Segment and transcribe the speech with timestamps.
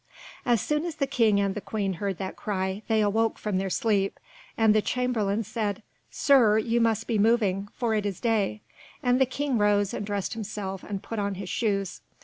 [0.47, 3.69] As soon as the King and the Queen heard that cry they awoke from their
[3.69, 4.19] sleep,
[4.57, 8.61] and the Chamberlain said, "Sir, you must be moving, for it is day;"
[9.03, 12.01] and the King rose and dressed himself, and put on his shoes.